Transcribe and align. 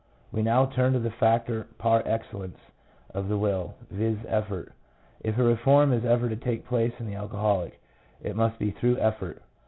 We 0.31 0.41
now 0.41 0.65
turn 0.65 0.93
to 0.93 0.99
the 0.99 1.11
factor 1.11 1.67
par 1.77 2.01
excellence 2.07 2.57
of 3.13 3.27
the 3.29 3.37
will— 3.37 3.75
viz., 3.91 4.17
effort. 4.27 4.73
If 5.23 5.37
a 5.37 5.43
reform 5.43 5.93
is 5.93 6.05
ever 6.05 6.27
to 6.27 6.35
take 6.35 6.65
place 6.65 6.99
in 6.99 7.05
the 7.05 7.13
alcoholic, 7.13 7.79
it 8.19 8.35
must 8.35 8.57
be 8.57 8.71
through 8.71 8.97
effort. 8.97 9.43